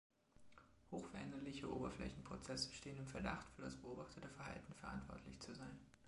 Hoch 0.89 1.05
veränderliche 1.09 1.71
Oberflächenprozesse 1.71 2.71
stehen 2.73 2.97
im 2.97 3.05
Verdacht, 3.05 3.45
für 3.51 3.61
das 3.61 3.75
beobachtete 3.75 4.29
Verhalten 4.29 4.73
verantwortlich 4.73 5.39
zu 5.39 5.53
sein. 5.53 5.77